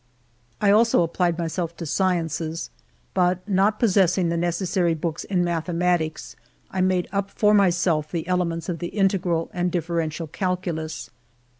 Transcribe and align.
I 0.59 0.71
also 0.71 1.03
applied 1.03 1.37
myself 1.37 1.77
to 1.77 1.85
sciences, 1.85 2.71
but 3.13 3.47
not 3.47 3.79
pos 3.79 3.91
sessing 3.93 4.31
the 4.31 4.35
necessary 4.35 4.95
books 4.95 5.25
in 5.25 5.43
mathematics, 5.43 6.35
I 6.71 6.81
made 6.81 7.07
up 7.11 7.29
for 7.29 7.53
myself 7.53 8.09
the 8.09 8.25
elements 8.27 8.67
of 8.67 8.79
the 8.79 8.87
integral 8.97 9.51
and 9.53 9.71
differential 9.71 10.25
calculus. 10.25 11.11